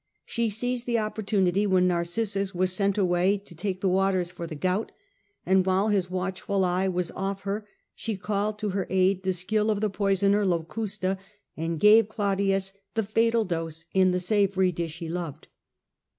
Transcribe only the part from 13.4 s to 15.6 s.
dose in the savoury dish he loved.